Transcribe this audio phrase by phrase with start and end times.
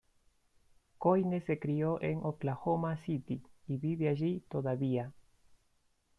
[0.97, 5.11] Coyne se crio en Oklahoma City y vive allí todavía.